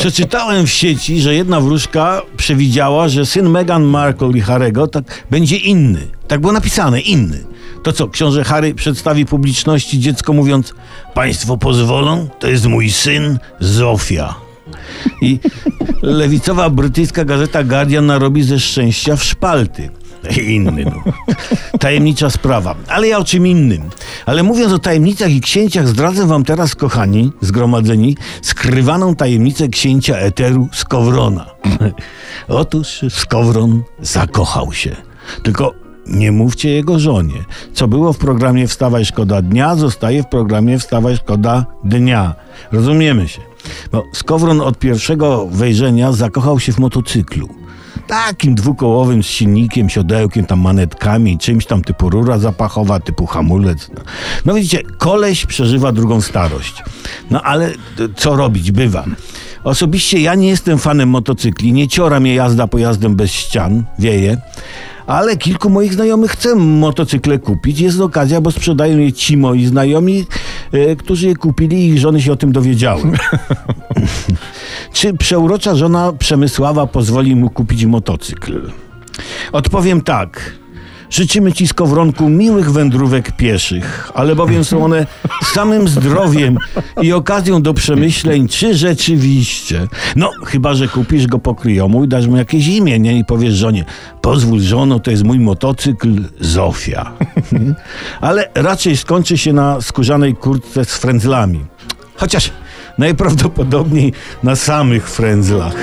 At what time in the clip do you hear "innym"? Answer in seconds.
23.46-23.90